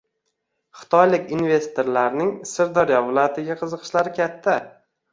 [0.79, 4.61] Xitoylik investorlarning Sirdaryo viloyatiga qiziqishlari katta